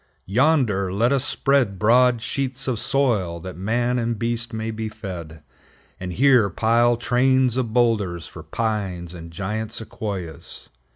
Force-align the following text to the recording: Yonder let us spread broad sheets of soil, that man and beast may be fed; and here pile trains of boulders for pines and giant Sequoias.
Yonder 0.25 0.91
let 0.91 1.11
us 1.11 1.23
spread 1.23 1.77
broad 1.77 2.23
sheets 2.23 2.67
of 2.67 2.79
soil, 2.79 3.39
that 3.39 3.55
man 3.55 3.99
and 3.99 4.17
beast 4.17 4.51
may 4.51 4.71
be 4.71 4.89
fed; 4.89 5.43
and 5.99 6.13
here 6.13 6.49
pile 6.49 6.97
trains 6.97 7.55
of 7.55 7.71
boulders 7.71 8.25
for 8.25 8.41
pines 8.41 9.13
and 9.13 9.29
giant 9.29 9.71
Sequoias. 9.71 10.69